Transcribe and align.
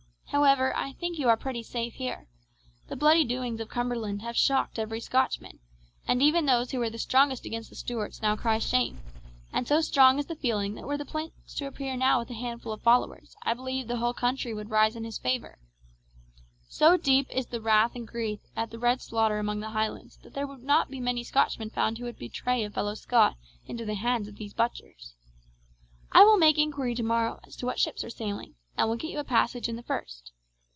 However, 0.31 0.73
I 0.77 0.93
think 0.93 1.19
you 1.19 1.27
are 1.27 1.35
pretty 1.35 1.61
safe 1.61 1.95
here. 1.95 2.29
The 2.87 2.95
bloody 2.95 3.25
doings 3.25 3.59
of 3.59 3.67
Cumberland 3.67 4.21
have 4.21 4.37
shocked 4.37 4.79
every 4.79 5.01
Scotchman, 5.01 5.59
and 6.07 6.21
even 6.23 6.45
those 6.45 6.71
who 6.71 6.79
were 6.79 6.89
strongest 6.97 7.43
against 7.45 7.69
the 7.69 7.75
Stuarts 7.75 8.21
now 8.21 8.37
cry 8.37 8.57
shame, 8.57 9.01
and 9.51 9.67
so 9.67 9.81
strong 9.81 10.19
is 10.19 10.27
the 10.27 10.37
feeling 10.37 10.75
that 10.75 10.87
were 10.87 10.97
the 10.97 11.03
prince 11.03 11.53
to 11.55 11.65
appear 11.67 11.97
now 11.97 12.17
with 12.19 12.29
a 12.29 12.33
handful 12.35 12.71
of 12.71 12.81
followers 12.81 13.35
I 13.43 13.53
believe 13.53 13.89
the 13.89 13.97
whole 13.97 14.13
country 14.13 14.53
would 14.53 14.69
rise 14.69 14.95
in 14.95 15.03
his 15.03 15.17
favour. 15.17 15.57
So 16.69 16.95
deep 16.95 17.29
is 17.29 17.47
the 17.47 17.59
wrath 17.59 17.91
and 17.93 18.07
grief 18.07 18.39
at 18.55 18.71
the 18.71 18.79
red 18.79 19.01
slaughter 19.01 19.37
among 19.37 19.59
the 19.59 19.71
Highlands 19.71 20.17
there 20.23 20.47
would 20.47 20.63
not 20.63 20.89
be 20.89 21.01
many 21.01 21.25
Scotchmen 21.25 21.71
found 21.71 21.97
who 21.97 22.05
would 22.05 22.17
betray 22.17 22.63
a 22.63 22.69
fellow 22.69 22.95
Scot 22.95 23.35
into 23.65 23.83
the 23.83 23.95
hands 23.95 24.29
of 24.29 24.37
these 24.37 24.53
butchers. 24.53 25.13
I 26.13 26.23
will 26.23 26.37
make 26.37 26.57
inquiry 26.57 26.95
tomorrow 26.95 27.41
as 27.45 27.57
to 27.57 27.65
what 27.65 27.81
ships 27.81 28.01
are 28.05 28.09
sailing, 28.09 28.55
and 28.77 28.87
will 28.89 28.95
get 28.95 29.11
you 29.11 29.19
a 29.19 29.23
passage 29.23 29.67
in 29.67 29.75
the 29.75 29.83
first. 29.83 30.31